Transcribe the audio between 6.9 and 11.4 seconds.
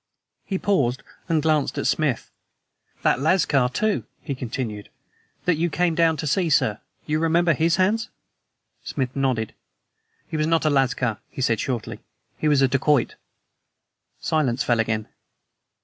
you remember his hands?" Smith nodded. "He was not a lascar,"